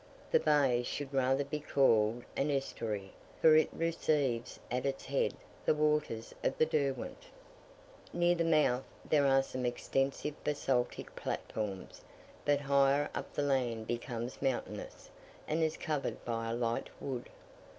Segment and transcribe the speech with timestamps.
[0.31, 5.75] The bay should rather be called an estuary, for it receives at its head the
[5.75, 7.27] waters of the Derwent.
[8.11, 12.01] Near the mouth, there are some extensive basaltic platforms;
[12.45, 15.11] but higher up the land becomes mountainous,
[15.47, 17.29] and is covered by a light wood.